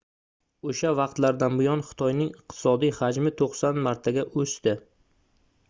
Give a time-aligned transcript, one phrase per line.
[0.69, 4.77] oʻsha vaqtlardan buyon xitoyning iqtisodiy hajmi 90 martaga oʻsdi